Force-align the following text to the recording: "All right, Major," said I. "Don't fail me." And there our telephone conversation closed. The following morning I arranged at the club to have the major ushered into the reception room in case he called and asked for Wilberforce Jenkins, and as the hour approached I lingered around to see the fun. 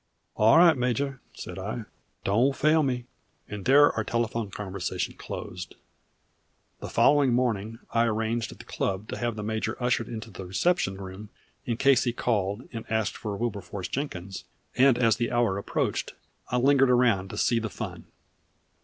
"All 0.35 0.57
right, 0.57 0.75
Major," 0.75 1.21
said 1.35 1.59
I. 1.59 1.83
"Don't 2.23 2.55
fail 2.55 2.81
me." 2.81 3.05
And 3.47 3.65
there 3.65 3.91
our 3.93 4.03
telephone 4.03 4.49
conversation 4.49 5.13
closed. 5.13 5.75
The 6.79 6.89
following 6.89 7.33
morning 7.33 7.77
I 7.91 8.05
arranged 8.05 8.51
at 8.51 8.57
the 8.57 8.65
club 8.65 9.07
to 9.09 9.17
have 9.19 9.35
the 9.35 9.43
major 9.43 9.77
ushered 9.79 10.07
into 10.09 10.31
the 10.31 10.43
reception 10.43 10.99
room 10.99 11.29
in 11.67 11.77
case 11.77 12.03
he 12.03 12.13
called 12.13 12.67
and 12.73 12.83
asked 12.91 13.15
for 13.15 13.37
Wilberforce 13.37 13.89
Jenkins, 13.89 14.45
and 14.75 14.97
as 14.97 15.17
the 15.17 15.29
hour 15.31 15.59
approached 15.59 16.15
I 16.49 16.57
lingered 16.57 16.89
around 16.89 17.29
to 17.29 17.37
see 17.37 17.59
the 17.59 17.69
fun. 17.69 18.05